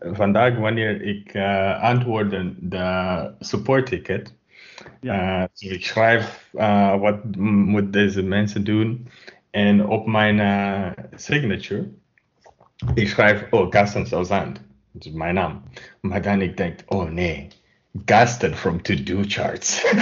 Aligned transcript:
vandaag, 0.00 0.56
wanneer 0.56 1.02
ik 1.02 1.34
uh, 1.34 1.82
antwoordde 1.82 2.54
de 2.58 3.30
support 3.38 3.86
ticket, 3.86 4.34
ja. 5.00 5.40
Uh, 5.40 5.72
ik 5.72 5.84
schrijf 5.84 6.50
uh, 6.54 7.00
wat 7.00 7.36
moet 7.36 7.92
deze 7.92 8.22
mensen 8.22 8.64
doen 8.64 9.08
en 9.50 9.86
op 9.86 10.06
mijn 10.06 10.94
signature, 11.14 11.88
ik 12.94 13.08
schrijf, 13.08 13.46
oh, 13.50 13.66
Gaston 13.70 14.06
Sauzand, 14.06 14.60
dat 14.92 15.04
is 15.04 15.12
mijn 15.12 15.34
naam. 15.34 15.62
Maar 16.00 16.22
dan 16.22 16.42
ik 16.42 16.56
denk, 16.56 16.80
oh 16.86 17.10
nee, 17.10 17.48
Gaston 18.04 18.54
from 18.54 18.82
To 18.82 19.02
Do 19.02 19.22
Charts. 19.26 19.84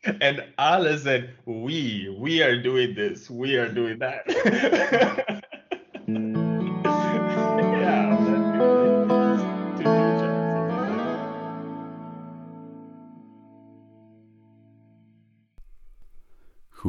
en 0.18 0.44
alle 0.54 0.98
zijn, 0.98 1.28
we, 1.44 2.16
we 2.20 2.44
are 2.44 2.60
doing 2.60 2.94
this, 2.94 3.28
we 3.28 3.58
are 3.58 3.72
doing 3.72 3.98
that. 3.98 4.24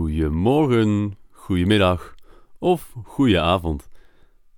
Goedemorgen, 0.07 1.17
goedemiddag 1.29 2.15
of 2.57 2.95
goeie 3.03 3.39
avond. 3.39 3.89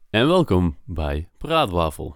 En 0.09 0.27
welkom 0.27 0.77
bij 0.85 1.29
Praatwafel, 1.37 2.15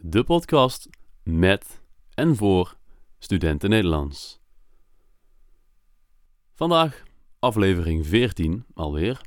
de 0.00 0.24
podcast 0.24 0.88
met 1.22 1.82
en 2.14 2.36
voor 2.36 2.76
studenten 3.18 3.70
Nederlands. 3.70 4.40
Vandaag 6.54 7.02
aflevering 7.38 8.06
14 8.06 8.64
alweer. 8.74 9.20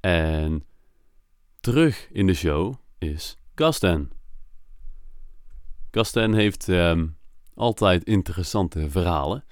En 0.00 0.64
terug 1.60 2.08
in 2.12 2.26
de 2.26 2.34
show 2.34 2.74
is 2.98 3.36
Gasten. 3.54 4.10
Gasten 5.90 6.32
heeft 6.32 6.68
ehm, 6.68 7.06
altijd 7.54 8.04
interessante 8.04 8.90
verhalen. 8.90 9.44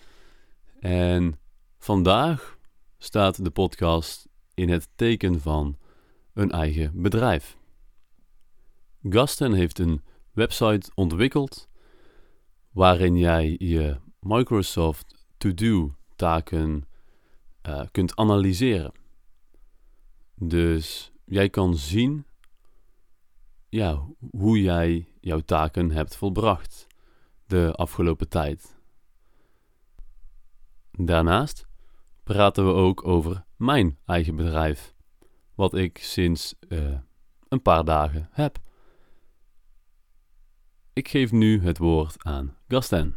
En 0.80 1.38
vandaag 1.78 2.55
staat 2.98 3.44
de 3.44 3.50
podcast 3.50 4.28
in 4.54 4.68
het 4.68 4.88
teken 4.94 5.40
van 5.40 5.78
een 6.32 6.50
eigen 6.50 7.02
bedrijf. 7.02 7.58
Gasten 9.02 9.52
heeft 9.52 9.78
een 9.78 10.02
website 10.32 10.90
ontwikkeld 10.94 11.68
waarin 12.72 13.16
jij 13.16 13.56
je 13.58 14.00
Microsoft 14.20 15.26
To-Do 15.36 15.94
taken 16.16 16.88
uh, 17.68 17.82
kunt 17.90 18.16
analyseren. 18.16 18.92
Dus 20.34 21.12
jij 21.24 21.48
kan 21.48 21.76
zien 21.76 22.26
ja, 23.68 24.06
hoe 24.30 24.62
jij 24.62 25.08
jouw 25.20 25.40
taken 25.40 25.90
hebt 25.90 26.16
volbracht 26.16 26.86
de 27.46 27.72
afgelopen 27.72 28.28
tijd. 28.28 28.76
Daarnaast 30.90 31.66
praten 32.26 32.66
we 32.66 32.72
ook 32.72 33.06
over 33.06 33.44
mijn 33.56 33.98
eigen 34.06 34.36
bedrijf, 34.36 34.94
wat 35.54 35.74
ik 35.74 35.98
sinds 35.98 36.54
uh, 36.68 36.98
een 37.48 37.62
paar 37.62 37.84
dagen 37.84 38.28
heb. 38.32 38.58
Ik 40.92 41.08
geef 41.08 41.32
nu 41.32 41.60
het 41.60 41.78
woord 41.78 42.24
aan 42.24 42.56
Gasten. 42.68 43.16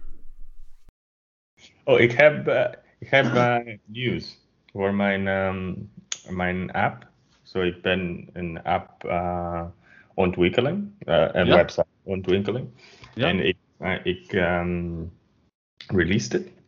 Oh, 1.84 2.00
ik 2.00 2.12
heb, 2.12 2.48
uh, 2.48 2.66
ik 3.00 3.10
heb 3.10 3.26
uh, 3.26 3.76
nieuws 3.86 4.38
voor 4.72 4.94
mijn, 4.94 5.28
um, 5.28 5.92
mijn 6.30 6.72
app. 6.72 7.08
Zo, 7.42 7.62
ik 7.62 7.82
ben 7.82 8.30
een 8.34 8.64
app 8.64 9.04
ontwikkeling, 10.14 10.92
een 11.00 11.46
ja. 11.46 11.56
website 11.56 11.88
ontwikkeling. 12.04 12.68
Ja. 13.16 13.28
En 13.28 13.40
ik, 13.40 13.58
ik 14.04 14.34
um, 14.34 15.12
released 15.88 16.32
het. 16.32 16.59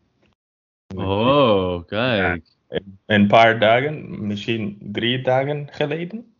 Oh, 0.96 1.86
kijk. 1.86 2.44
een 3.06 3.28
paar 3.28 3.60
dagen, 3.60 4.28
misschien 4.28 4.78
drie 4.82 5.22
dagen 5.22 5.68
geleden. 5.72 6.34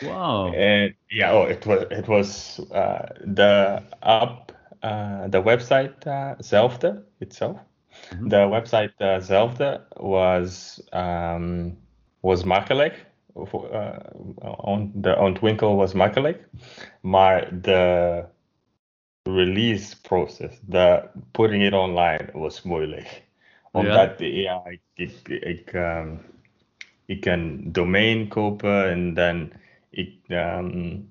Wow. 0.00 0.54
En 0.54 0.96
ja, 1.06 1.40
oh, 1.40 1.48
het 1.48 1.64
was, 1.64 1.84
het 1.88 2.06
was 2.06 2.60
uh, 2.72 3.00
de 3.24 3.78
app, 3.98 4.56
uh, 4.80 5.22
de 5.30 5.42
website 5.42 5.94
uh, 6.06 6.30
zelfde, 6.38 7.04
itself. 7.18 7.56
Mm 7.56 8.18
-hmm. 8.18 8.28
De 8.28 8.48
website 8.48 8.92
uh, 8.98 9.18
zelfde 9.18 9.80
was, 9.92 10.82
um, 10.90 11.78
was 12.20 12.44
makkelijk. 12.44 13.06
On, 14.56 14.90
de 14.94 15.16
ontwikkel 15.16 15.76
was 15.76 15.92
makkelijk. 15.92 16.48
Maar 17.00 17.60
de 17.60 18.24
release 19.22 20.00
process, 20.00 20.60
the 20.70 21.02
putting 21.30 21.62
it 21.64 21.72
online 21.72 22.28
was 22.32 22.62
moeilijk 22.62 23.22
omdat 23.72 24.18
ja, 24.18 24.26
ja 24.26 24.62
ik, 24.64 24.80
ik, 24.94 25.28
ik, 25.28 25.72
um, 25.72 26.20
ik 27.06 27.20
kan 27.20 27.60
domein 27.72 28.28
kopen 28.28 28.90
en 28.90 29.14
dan 29.14 29.52
ik, 29.90 30.14
um, 30.28 31.10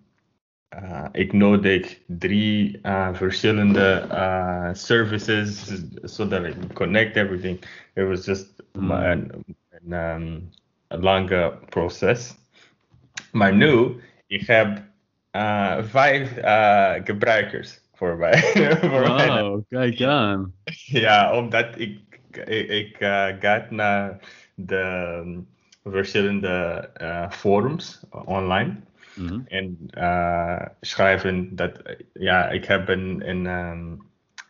uh, 0.75 1.05
ik 1.11 1.33
nodig 1.33 1.99
drie 2.07 2.79
uh, 2.83 3.13
verschillende 3.13 4.07
uh, 4.11 4.69
services 4.73 5.73
so 6.03 6.27
that 6.27 6.45
I 6.45 6.51
can 6.51 6.73
connect 6.73 7.15
everything. 7.15 7.59
It 7.93 8.07
was 8.07 8.25
just 8.25 8.63
mm. 8.73 8.91
een, 8.91 9.31
een, 9.69 9.91
um, 9.91 10.49
een 10.87 11.01
lange 11.01 11.53
proces. 11.69 12.35
Maar 13.31 13.53
nu, 13.55 13.95
ik 14.27 14.47
heb 14.47 14.81
vijf 15.81 16.33
gebruikers 17.03 17.79
voor 17.93 18.17
mij. 18.17 18.37
voor 18.91 19.07
wow, 19.07 19.63
kijk 19.69 20.01
aan. 20.01 20.53
Ja, 20.85 21.37
omdat 21.37 21.79
ik 21.79 22.10
ik, 22.37 22.69
ik 22.69 22.95
ga 23.39 23.67
naar 23.69 24.19
de 24.55 25.15
um, 25.23 25.47
verschillende 25.83 26.89
uh, 27.01 27.31
forums 27.31 28.05
online. 28.09 28.75
Mm 29.15 29.27
-hmm. 29.27 29.43
En 29.47 29.77
uh, 29.97 30.65
schrijven 30.81 31.55
dat, 31.55 31.81
ja, 32.13 32.49
ik 32.49 32.65
heb 32.65 32.87
een, 32.87 33.29
een, 33.29 33.45
um, 33.45 34.01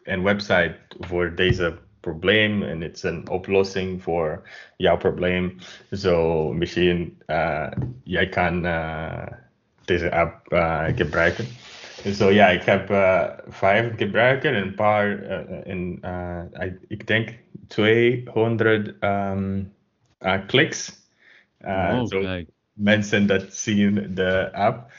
een 0.04 0.24
website 0.24 0.78
voor 1.00 1.36
deze 1.36 1.78
probleem 2.00 2.64
en 2.64 2.82
het 2.82 2.96
is 2.96 3.04
een 3.04 3.30
oplossing 3.30 4.04
voor 4.04 4.50
jouw 4.78 4.98
probleem. 4.98 5.56
Zo 5.92 5.98
so, 5.98 6.54
misschien 6.54 7.22
uh, 7.28 7.72
jij 8.04 8.30
kan 8.30 8.66
uh, 8.66 9.28
deze 9.86 10.12
app 10.12 10.54
uh, 10.54 10.86
gebruiken. 10.96 11.46
Zo 12.06 12.30
ja, 12.30 12.50
ik 12.50 12.64
heb 12.64 12.90
uh, 12.90 13.28
vijf 13.48 13.96
gebruiken 13.96 14.56
en 14.56 14.62
een 14.62 14.76
paar, 14.76 15.24
in, 15.66 16.04
ik 16.88 17.08
denk 17.08 17.34
200 17.68 19.04
um, 19.04 19.74
uh, 20.20 20.46
kliks. 20.48 21.10
Uh, 21.60 22.00
oh, 22.00 22.06
so 22.06 22.44
mensen 22.74 23.28
dat 23.28 23.54
zien 23.54 24.16
de 24.16 24.54
app. 24.54 24.92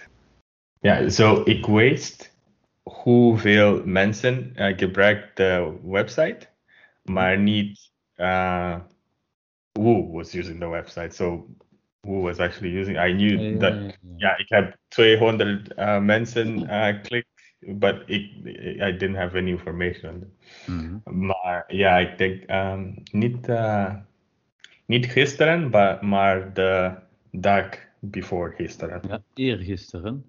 Ja, 0.80 1.08
zo 1.08 1.42
ik 1.44 1.66
weet 1.66 2.36
hoeveel 2.82 3.82
mensen 3.84 4.52
uh, 4.56 4.78
gebruiken 4.78 5.30
de 5.34 5.78
website, 5.82 6.48
maar 7.02 7.38
niet 7.38 7.90
uh, 8.16 8.78
who 9.72 10.10
was 10.10 10.34
using 10.34 10.60
the 10.60 10.69
website. 10.69 11.14
So 11.14 11.46
who 12.06 12.20
was 12.20 12.38
actually 12.38 12.78
using? 12.80 12.96
I 12.96 13.12
knew 13.12 13.38
yeah, 13.38 13.58
that. 13.58 13.74
Yeah, 13.74 13.92
yeah, 14.16 14.38
ik 14.38 14.48
heb 14.48 14.76
200 14.88 15.78
uh, 15.78 16.00
mensen 16.00 16.58
uh, 16.58 17.02
klik 17.02 17.26
but 17.66 18.02
ik, 18.06 18.30
I 18.80 18.90
didn't 18.96 19.16
have 19.16 19.36
any 19.36 19.50
information. 19.50 20.32
Mm 20.66 21.02
-hmm. 21.04 21.26
Maar 21.26 21.64
ja, 21.74 21.98
ik 21.98 22.18
denk 22.18 22.50
um, 22.50 23.02
niet, 23.12 23.48
uh, 23.48 23.94
niet 24.86 25.06
gisteren, 25.06 25.70
maar, 25.70 26.04
maar 26.04 26.54
de 26.54 26.94
dag 27.30 27.68
before 27.98 28.52
gisteren. 28.54 29.00
Ja, 29.08 29.22
eergisteren. 29.34 30.24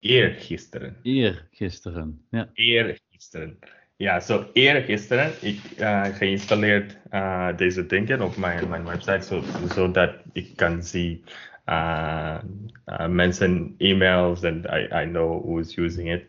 Eergisteren. 0.00 0.96
Eergisteren, 1.02 2.24
ja. 2.30 2.50
Eergisteren. 2.52 3.58
Ja, 3.98 4.20
zo 4.20 4.46
eergisteren 4.52 5.30
ik 5.40 5.60
uh, 5.78 6.04
geïnstalleerd 6.04 6.96
uh, 7.12 7.48
deze 7.56 7.86
dingen 7.86 8.20
op 8.20 8.36
mijn, 8.36 8.68
mijn 8.68 8.84
website, 8.84 9.40
zodat 9.74 10.10
so, 10.10 10.30
ik 10.32 10.56
kan 10.56 10.82
zien 10.82 11.24
uh, 11.66 12.38
uh, 12.86 13.06
mensen 13.06 13.74
e-mails 13.78 14.44
and 14.44 14.64
I, 14.64 14.88
I 15.02 15.04
know 15.04 15.44
who's 15.44 15.76
using 15.76 16.12
it. 16.12 16.24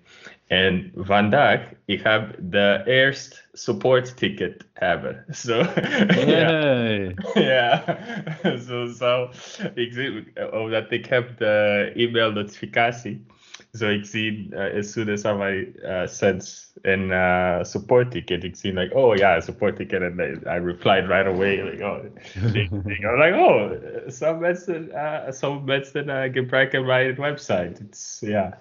En 0.47 0.91
vandaag, 0.95 1.61
ik 1.85 2.01
heb 2.03 2.35
de 2.39 2.81
eerste 2.85 3.37
support 3.53 4.17
ticket 4.17 4.67
hebben. 4.73 5.25
So, 5.29 5.63
hey. 6.07 7.15
ja, 7.33 7.97
zo, 8.67 8.85
zo. 8.85 9.29
Ik 9.73 9.93
zie, 9.93 10.23
omdat 10.51 10.91
ik 10.91 11.05
heb 11.05 11.37
de 11.37 11.91
e-mail 11.95 12.31
notificatie. 12.31 13.25
Zo 13.71 13.89
ik 13.89 14.05
zie, 14.05 14.47
uh, 14.51 14.77
as 14.77 14.91
soon 14.91 15.09
as 15.09 15.21
somebody 15.21 15.71
uh, 15.81 16.07
sends 16.07 16.71
een 16.81 17.09
uh, 17.09 17.63
support 17.63 18.11
ticket, 18.11 18.43
ik 18.43 18.55
zie 18.55 18.73
like, 18.73 18.95
oh 18.95 19.15
yeah, 19.15 19.41
support 19.41 19.75
ticket, 19.75 20.01
and 20.01 20.19
I, 20.19 20.55
I 20.55 20.59
replied 20.59 21.07
right 21.07 21.27
away, 21.27 21.61
like, 21.63 21.83
oh, 21.83 22.03
I'm 22.55 23.19
like, 23.19 23.35
oh, 23.35 23.71
some 24.07 24.39
mensen, 24.39 24.89
uh, 24.91 25.31
some 25.31 25.63
mensen 25.65 26.07
uh, 26.07 26.33
gebruiken 26.33 26.85
mijn 26.85 27.15
website. 27.15 27.81
It's, 27.81 28.19
yeah. 28.19 28.53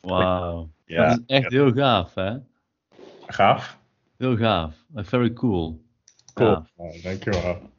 Wow. 0.00 0.68
Ja. 0.86 1.08
Dat 1.08 1.18
is 1.26 1.36
echt 1.36 1.50
heel 1.50 1.72
gaaf, 1.72 2.14
hè? 2.14 2.36
Gaaf? 3.26 3.78
Heel 4.16 4.36
gaaf. 4.36 4.74
Very 4.94 5.32
cool. 5.32 5.82
Cool. 6.34 6.48
Ja. 6.48 6.66
Oh, 6.76 7.02
dankjewel. 7.02 7.70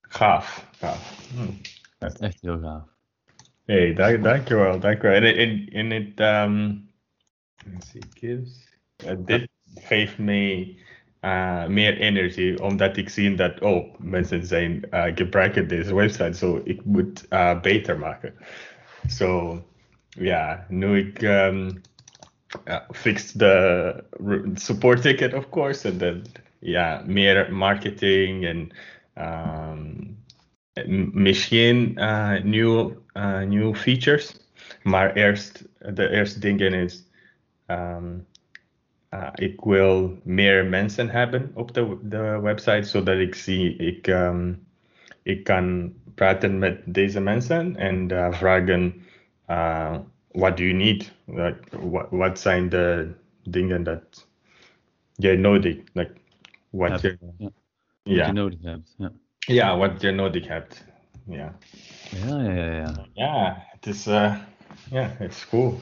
Gaaf. 0.00 0.68
gaaf. 0.78 1.28
Hm. 1.34 1.52
Dat 1.98 2.12
is 2.12 2.20
echt 2.20 2.40
heel 2.40 2.60
gaaf. 2.60 2.91
Hey, 3.64 3.92
dank, 3.94 4.22
dankjewel, 4.22 4.78
dankjewel. 4.80 5.22
En 5.22 5.36
in, 5.36 5.68
in 5.68 5.92
it 5.92 6.20
um, 6.20 6.88
see, 7.78 8.02
gives, 8.14 8.68
uh, 9.06 9.12
dit 9.18 9.48
geeft 9.74 10.18
mij 10.18 10.76
uh, 11.20 11.66
meer 11.66 11.98
energie, 11.98 12.62
omdat 12.62 12.96
ik 12.96 13.08
zie 13.08 13.34
dat, 13.34 13.60
oh, 13.60 13.98
mensen 13.98 14.46
zijn 14.46 14.84
uh, 14.90 15.04
gebruiken 15.14 15.68
deze 15.68 15.94
website, 15.94 16.32
so 16.32 16.60
ik 16.64 16.84
moet 16.84 17.26
uh, 17.30 17.60
beter 17.60 17.98
maken. 17.98 18.34
So, 19.06 19.62
ja, 20.08 20.66
nu 20.68 20.98
ik 20.98 21.22
um, 21.22 21.80
uh, 22.64 22.76
fix 22.90 23.32
de 23.32 24.04
support 24.54 25.02
ticket, 25.02 25.34
of 25.34 25.48
course, 25.48 25.88
en 25.88 25.98
dan, 25.98 26.22
ja, 26.58 27.02
meer 27.06 27.54
marketing 27.54 28.44
en 28.44 28.70
um, 29.18 30.21
misschien 31.12 31.92
uh, 31.94 32.42
new 32.42 32.92
uh, 33.14 33.42
nieuwe 33.42 33.74
features. 33.74 34.40
Maar 34.82 35.12
eerst, 35.14 35.68
de 35.94 36.08
eerste 36.08 36.40
dingen 36.40 36.72
is, 36.72 37.08
um, 37.66 38.26
uh, 39.14 39.28
ik 39.34 39.60
wil 39.60 40.18
meer 40.22 40.66
mensen 40.66 41.08
hebben 41.08 41.50
op 41.54 41.74
de, 41.74 41.98
de 42.02 42.40
website, 42.42 42.82
zodat 42.82 43.18
ik 43.18 43.34
zie, 43.34 43.76
ik, 43.76 44.06
um, 44.06 44.66
ik 45.22 45.44
kan 45.44 45.94
praten 46.14 46.58
met 46.58 46.80
deze 46.84 47.20
mensen 47.20 47.76
en 47.76 48.12
uh, 48.12 48.32
vragen, 48.32 48.94
uh, 49.50 49.98
what 50.30 50.56
do 50.56 50.62
you 50.62 50.74
need? 50.74 51.12
Like, 51.24 51.58
what, 51.70 52.06
wat 52.10 52.40
zijn 52.40 52.68
de 52.68 53.10
dingen 53.42 53.82
dat 53.82 54.28
jij 55.14 55.36
nodig, 55.36 55.76
like, 55.92 56.12
wat 56.70 57.00
je, 57.00 57.18
ja. 58.02 58.32
nodig 58.32 58.58
hebt. 58.62 58.94
Ja. 58.98 59.12
Ja, 59.46 59.76
wat 59.76 60.00
je 60.00 60.10
nodig 60.10 60.48
hebt. 60.48 60.84
Ja. 61.26 61.58
Ja, 62.26 62.40
ja, 62.40 62.52
ja. 62.52 62.72
Ja, 62.72 63.06
ja 63.12 63.66
het 63.70 63.86
is, 63.86 64.06
uh, 64.06 64.36
ja, 64.90 65.14
het 65.18 65.32
is 65.32 65.48
cool. 65.48 65.78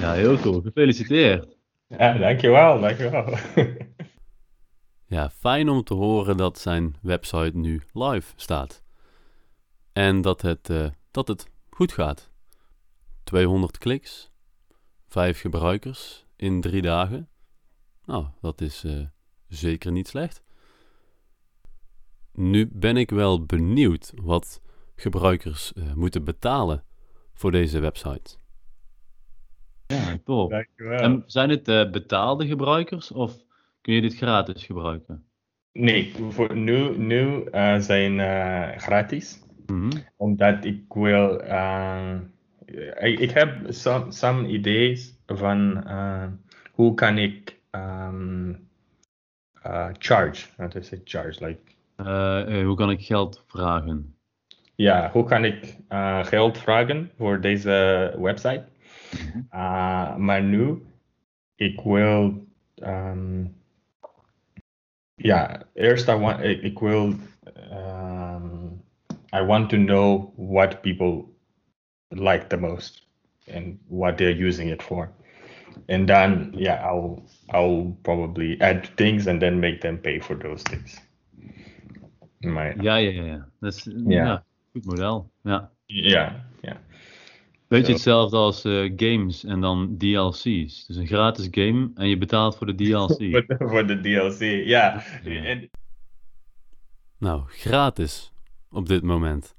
Ja, 0.00 0.12
heel 0.12 0.38
cool. 0.38 0.60
Gefeliciteerd. 0.60 1.56
Ja, 1.86 2.12
dankjewel, 2.18 2.80
dankjewel. 2.80 3.38
ja, 5.16 5.30
fijn 5.30 5.68
om 5.68 5.84
te 5.84 5.94
horen 5.94 6.36
dat 6.36 6.58
zijn 6.58 6.96
website 7.02 7.56
nu 7.56 7.82
live 7.92 8.32
staat. 8.36 8.82
En 9.92 10.20
dat 10.20 10.42
het, 10.42 10.68
uh, 10.68 10.86
dat 11.10 11.28
het 11.28 11.50
goed 11.70 11.92
gaat. 11.92 12.30
200 13.24 13.78
kliks, 13.78 14.30
5 15.08 15.40
gebruikers 15.40 16.26
in 16.36 16.60
drie 16.60 16.82
dagen. 16.82 17.28
Nou, 18.04 18.26
dat 18.40 18.60
is 18.60 18.84
uh, 18.84 19.06
zeker 19.48 19.92
niet 19.92 20.08
slecht. 20.08 20.42
Nu 22.34 22.68
ben 22.72 22.96
ik 22.96 23.10
wel 23.10 23.44
benieuwd 23.44 24.12
wat 24.22 24.62
gebruikers 24.96 25.72
uh, 25.76 25.92
moeten 25.94 26.24
betalen 26.24 26.84
voor 27.34 27.50
deze 27.50 27.80
website. 27.80 28.36
Ja, 29.86 30.18
top. 30.24 30.50
Dankjewel. 30.50 30.98
En 30.98 31.22
zijn 31.26 31.50
het 31.50 31.68
uh, 31.68 31.90
betaalde 31.90 32.46
gebruikers 32.46 33.10
of 33.12 33.36
kun 33.80 33.94
je 33.94 34.00
dit 34.00 34.16
gratis 34.16 34.64
gebruiken? 34.64 35.24
Nee, 35.72 36.14
voor 36.28 36.56
nu, 36.56 36.98
nu 36.98 37.44
uh, 37.52 37.78
zijn 37.78 38.18
gratis. 38.80 39.40
Mm 39.66 39.90
-hmm. 39.90 40.02
Omdat 40.16 40.64
ik 40.64 40.82
wil. 40.88 41.40
ik, 43.00 43.18
ik 43.18 43.30
heb 43.30 43.66
some, 43.68 44.12
some 44.12 44.48
ideeën 44.48 44.98
van 45.26 45.86
hoe 46.72 46.94
kan 46.94 47.18
ik 47.18 47.60
um, 47.70 48.68
charge. 49.98 50.46
Wat 50.56 50.74
is 50.74 50.90
het 50.90 51.00
charge? 51.04 51.46
Like 51.46 51.72
uh, 52.06 52.64
hoe 52.64 52.76
kan 52.76 52.90
ik 52.90 53.00
geld 53.00 53.44
vragen? 53.46 54.16
Ja, 54.74 55.10
hoe 55.12 55.24
kan 55.24 55.44
ik 55.44 55.76
uh, 55.88 56.24
geld 56.24 56.58
vragen 56.58 57.10
voor 57.16 57.40
deze 57.40 58.14
website? 58.18 58.64
Uh, 59.54 60.16
maar 60.16 60.42
nu, 60.42 60.82
ik 61.54 61.80
wil. 61.80 62.46
Um, 62.74 63.54
ja, 65.14 65.62
eerst 65.74 66.08
I 66.08 66.14
want, 66.14 66.42
ik, 66.42 66.62
ik 66.62 66.78
wil. 66.78 67.14
Um, 67.72 68.82
I 69.32 69.44
want 69.44 69.68
to 69.68 69.76
know 69.76 70.32
what 70.36 70.82
people 70.82 71.24
like 72.08 72.46
the 72.46 72.56
most 72.56 73.06
and 73.54 73.78
what 73.88 74.16
they're 74.16 74.46
using 74.46 74.70
it 74.70 74.82
for. 74.82 75.10
And 75.88 76.06
then, 76.06 76.52
yeah, 76.54 76.84
I'll 76.84 77.22
I'll 77.48 77.96
probably 78.02 78.60
add 78.60 78.90
things 78.96 79.26
and 79.26 79.40
then 79.40 79.60
make 79.60 79.80
them 79.80 79.98
pay 79.98 80.20
for 80.20 80.38
those 80.38 80.62
things. 80.62 81.00
Maar, 82.44 82.82
ja, 82.82 82.96
ja, 82.96 83.24
ja. 83.24 83.48
Dat 83.60 83.74
is 83.74 83.84
ja. 83.84 84.24
ja 84.24 84.44
goed 84.72 84.84
model. 84.84 85.30
Ja, 85.42 85.72
ja. 85.86 86.48
ja. 86.60 86.80
Beetje 87.68 87.92
hetzelfde 87.92 88.36
als 88.36 88.64
uh, 88.64 88.92
games 88.96 89.44
en 89.44 89.60
dan 89.60 89.98
DLC's. 89.98 90.86
Dus 90.86 90.96
een 90.96 91.06
gratis 91.06 91.48
game 91.50 91.90
en 91.94 92.08
je 92.08 92.18
betaalt 92.18 92.56
voor 92.56 92.66
de 92.66 92.74
DLC. 92.74 93.44
voor, 93.70 93.86
de, 93.86 94.00
DLC, 94.00 94.66
ja. 94.66 95.04
En... 95.24 95.70
Nou, 97.18 97.42
gratis 97.46 98.32
op 98.70 98.88
dit 98.88 99.02
moment. 99.02 99.54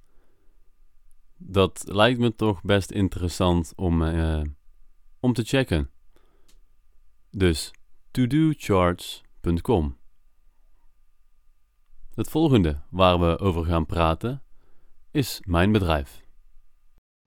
Dat 1.38 1.84
lijkt 1.88 2.20
me 2.20 2.36
toch 2.36 2.62
best 2.62 2.92
interessant 2.92 3.74
om, 3.76 4.02
uh, 4.02 4.42
om 5.20 5.34
te 5.34 5.44
checken. 5.44 5.90
Dus 7.32 7.72
todocharts.com. 8.12 9.98
Het 12.16 12.30
volgende 12.30 12.80
waar 12.90 13.20
we 13.20 13.40
over 13.40 13.66
gaan 13.66 13.86
praten 13.86 14.42
is 15.12 15.42
mijn 15.46 15.72
bedrijf. 15.72 16.26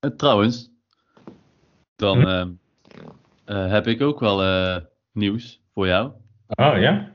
Uh, 0.05 0.11
trouwens, 0.11 0.71
dan 1.97 2.29
uh, 2.29 2.47
uh, 3.47 3.71
heb 3.71 3.87
ik 3.87 4.01
ook 4.01 4.21
wel 4.21 4.83
nieuws 5.13 5.63
voor 5.75 5.87
jou. 5.87 6.13
Oh 6.47 6.79
ja? 6.79 7.15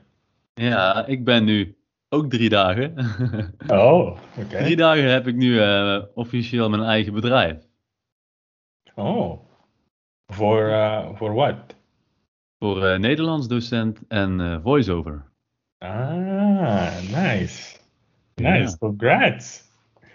Ja, 0.54 1.06
ik 1.06 1.24
ben 1.24 1.44
nu 1.44 1.76
ook 2.08 2.30
drie 2.30 2.48
dagen. 2.48 2.98
oh, 3.66 4.18
oké. 4.38 4.56
Drie 4.58 4.76
dagen 4.76 5.10
heb 5.10 5.26
ik 5.26 5.34
nu 5.34 5.60
officieel 6.14 6.68
mijn 6.68 6.82
eigen 6.82 7.12
bedrijf. 7.12 7.66
Oh, 8.94 9.48
voor, 10.26 10.70
voor 11.14 11.34
wat? 11.34 11.76
Voor 12.58 13.00
Nederlands 13.00 13.48
docent 13.48 14.06
en 14.08 14.60
voiceover. 14.62 15.31
Ah, 15.82 16.94
nice. 17.10 17.74
Nice, 18.38 18.70
yeah. 18.70 18.78
congrats. 18.78 19.66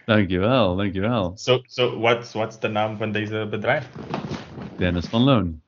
Dankjewel, 0.07 0.77
dankjewel. 0.79 1.35
So, 1.35 1.59
so 1.67 1.99
what's, 1.99 2.33
what's 2.33 2.57
de 2.59 2.69
naam 2.69 2.97
van 2.97 3.11
deze 3.11 3.47
bedrijf? 3.49 3.89
Dennis 4.77 5.07
van 5.07 5.21
Loon. 5.21 5.61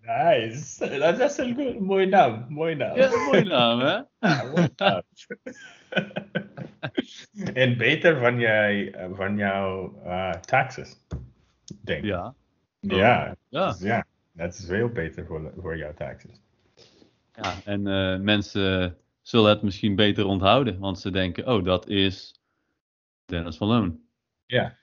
nice. 0.00 0.98
Dat 0.98 1.20
is 1.20 1.38
een 1.38 1.54
goed, 1.54 1.80
mooie 1.80 2.06
naam. 2.06 2.46
Mooie 2.48 2.76
naam. 2.76 2.96
Ja, 2.96 3.08
mooie 3.08 3.44
naam, 3.44 3.80
hè? 3.80 4.00
Ja, 4.76 5.02
en 7.54 7.76
beter 7.76 8.20
van, 8.20 8.38
jij, 8.38 8.94
van 9.14 9.36
jouw 9.36 9.94
uh, 10.04 10.30
taxes, 10.30 10.96
denk 11.80 12.02
ik. 12.02 12.04
Ja. 12.04 12.34
Ja. 12.80 13.34
Ja. 13.48 13.74
Ja. 13.78 14.04
Dat 14.40 14.58
is 14.58 14.64
veel 14.66 14.88
beter 14.88 15.26
voor, 15.26 15.52
voor 15.56 15.76
jouw 15.76 15.94
taxes. 15.94 16.40
Ja, 17.34 17.54
en 17.64 17.86
uh, 17.86 18.18
mensen 18.20 18.96
zullen 19.22 19.50
het 19.50 19.62
misschien 19.62 19.94
beter 19.94 20.24
onthouden, 20.24 20.78
want 20.78 20.98
ze 20.98 21.10
denken, 21.10 21.46
oh, 21.46 21.64
dat 21.64 21.88
is 21.88 22.40
Dennis 23.24 23.56
van 23.56 23.68
Loon. 23.68 24.00
Ja, 24.46 24.76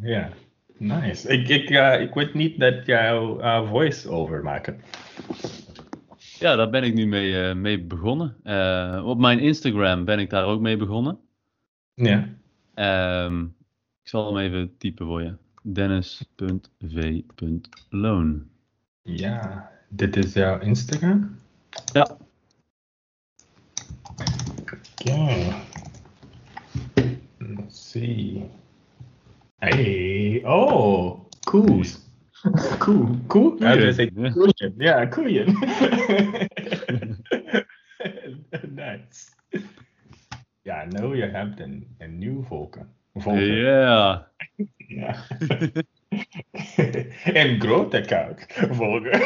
ja, 0.00 0.30
nice. 0.76 1.28
Ik, 1.28 1.48
ik, 1.48 1.70
uh, 1.70 2.00
ik 2.00 2.14
weet 2.14 2.34
niet 2.34 2.60
dat 2.60 2.86
jouw 2.86 3.40
uh, 3.40 3.70
voice-over 3.70 4.42
maken. 4.42 4.80
Ja, 6.38 6.56
daar 6.56 6.70
ben 6.70 6.82
ik 6.82 6.94
nu 6.94 7.06
mee, 7.06 7.54
mee 7.54 7.80
begonnen. 7.82 8.36
op 9.04 9.18
mijn 9.18 9.38
Instagram 9.38 10.04
ben 10.04 10.18
ik 10.18 10.30
daar 10.30 10.44
ook 10.44 10.60
mee 10.60 10.76
begonnen. 10.76 11.18
Ja. 11.94 12.28
Um, 13.24 13.56
ik 14.02 14.08
zal 14.08 14.34
hem 14.34 14.44
even 14.44 14.76
typen 14.78 15.06
voor 15.06 15.22
je. 15.22 15.34
Dennis.v.loon. 15.62 16.56
Ja, 19.08 19.70
dit 19.88 20.16
is 20.16 20.32
jouw 20.32 20.60
Instagram? 20.60 21.38
Ja. 21.92 22.16
Oké. 24.60 25.54
see. 27.68 28.50
Hey, 29.56 30.42
oh, 30.44 31.20
cool. 31.44 31.82
cool. 33.26 33.56
I 33.62 33.78
gonna 33.78 33.92
say 33.92 34.10
koeien. 34.10 34.74
Yeah, 34.78 35.10
koeien. 35.10 35.46
nice. 38.74 39.30
Ja, 40.62 40.84
nou 40.84 41.16
je 41.16 41.24
hebt 41.24 41.60
een, 41.60 41.94
een 41.98 42.18
nieuw 42.18 42.42
volken. 42.42 42.94
Ja. 43.24 44.30
Ja. 44.76 45.16
en 47.32 47.60
grote 47.60 48.00
kaart 48.00 48.46
volgen. 48.70 49.20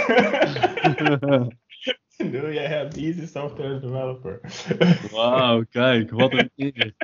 nu 2.18 2.52
je 2.52 2.60
hebt 2.60 2.94
deze 2.94 3.26
software 3.26 3.80
developer. 3.80 4.40
Wauw, 5.10 5.64
kijk, 5.70 6.10
wat 6.10 6.32
een 6.32 6.50
eer. 6.56 6.94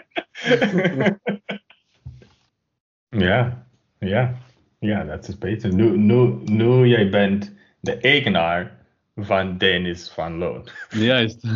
ja, 3.26 3.66
ja. 3.98 4.38
Ja, 4.78 5.04
dat 5.04 5.28
is 5.28 5.38
beter. 5.38 5.74
Nu, 5.74 5.96
nu, 5.96 6.38
nu 6.44 6.86
jij 6.86 7.10
bent 7.10 7.54
de 7.80 7.96
eigenaar 7.96 8.76
van 9.16 9.58
Dennis 9.58 10.10
van 10.10 10.38
Loon. 10.38 10.68
Juist. 10.90 11.46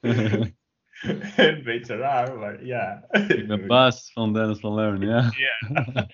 Een 1.36 1.62
beetje 1.62 1.96
raar, 1.96 2.38
maar 2.38 2.64
ja. 2.64 3.04
Ik 3.28 3.46
ben 3.46 3.66
baas 3.66 4.12
van 4.12 4.32
Dennis 4.32 4.58
van 4.58 4.72
Loon, 4.72 5.00
ja. 5.00 5.30
Ja. 5.36 6.06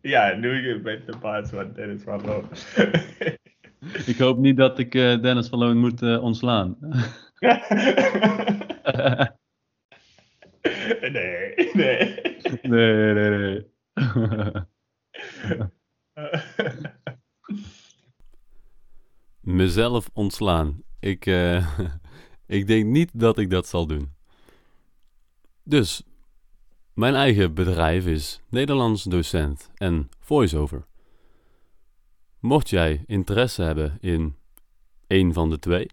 ja, 0.00 0.34
nu 0.34 0.68
je 0.68 0.80
bent 0.80 1.06
de 1.06 1.16
baas 1.20 1.50
van 1.50 1.72
Dennis 1.72 2.02
van 2.02 2.24
Loon. 2.24 2.48
Ik 4.06 4.18
hoop 4.18 4.38
niet 4.38 4.56
dat 4.56 4.78
ik 4.78 4.94
uh, 4.94 5.20
Dennis 5.20 5.48
van 5.48 5.58
Loon 5.58 5.78
moet 5.78 6.02
uh, 6.02 6.22
ontslaan. 6.22 6.76
nee, 11.00 11.54
nee. 11.72 12.20
Nee, 12.62 13.12
nee, 13.12 13.30
nee. 13.30 13.66
Mezelf 19.40 20.10
ontslaan. 20.12 20.82
Ik, 21.00 21.26
uh, 21.26 21.78
ik 22.48 22.66
denk 22.66 22.86
niet 22.86 23.10
dat 23.14 23.38
ik 23.38 23.50
dat 23.50 23.66
zal 23.66 23.86
doen. 23.86 24.12
Dus, 25.62 26.02
mijn 26.92 27.14
eigen 27.14 27.54
bedrijf 27.54 28.06
is 28.06 28.40
Nederlands 28.48 29.02
docent 29.02 29.70
en 29.74 30.08
voiceover. 30.20 30.86
Mocht 32.38 32.68
jij 32.68 33.04
interesse 33.06 33.62
hebben 33.62 33.98
in 34.00 34.36
een 35.06 35.32
van 35.32 35.50
de 35.50 35.58
twee, 35.58 35.90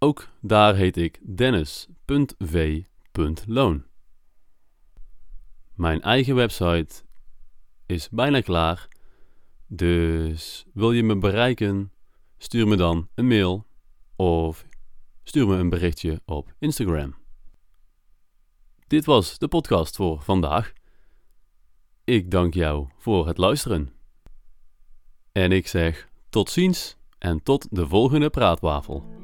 Ook 0.05 0.29
daar 0.41 0.75
heet 0.75 0.97
ik 0.97 1.21
dennis.v.loon. 1.37 1.75
Mijn 5.75 6.03
eigen 6.03 6.35
website 6.35 6.95
is 7.87 8.09
bijna 8.09 8.41
klaar. 8.41 8.89
Dus 9.67 10.65
wil 10.73 10.93
je 10.93 11.03
me 11.03 11.19
bereiken? 11.19 11.93
Stuur 12.39 12.69
me 12.69 12.77
dan 12.77 13.09
een 13.15 13.27
mail 13.27 13.67
of 14.17 14.67
stuur 15.23 15.47
me 15.47 15.57
een 15.57 15.69
berichtje 15.69 16.21
op 16.25 16.55
Instagram. 16.59 17.15
Dit 18.87 19.05
was 19.05 19.39
de 19.39 19.49
podcast 19.49 19.97
voor 19.97 20.23
vandaag. 20.23 20.73
Ik 22.05 22.31
dank 22.31 22.55
jou 22.55 22.89
voor 22.99 23.27
het 23.27 23.39
luisteren. 23.39 23.93
En 25.33 25.53
ik 25.53 25.67
zeg 25.67 26.09
tot 26.29 26.51
ziens 26.51 26.97
en 27.19 27.43
tot 27.43 27.67
de 27.71 27.87
volgende 27.87 28.31
praatwafel. 28.31 29.23